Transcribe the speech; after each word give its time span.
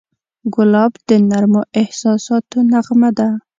ګلاب 0.53 0.91
د 1.07 1.09
نرمو 1.29 1.61
احساساتو 1.81 2.57
نغمه 2.71 3.09
ده. 3.17 3.29